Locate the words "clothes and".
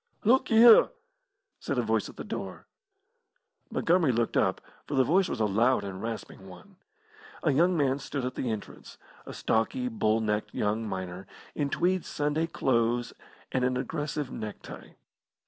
12.47-13.63